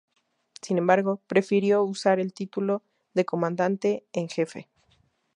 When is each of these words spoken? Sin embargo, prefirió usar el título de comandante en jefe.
Sin 0.63 0.79
embargo, 0.79 1.21
prefirió 1.27 1.83
usar 1.83 2.19
el 2.19 2.33
título 2.33 2.81
de 3.13 3.23
comandante 3.23 4.03
en 4.13 4.29
jefe. 4.29 4.67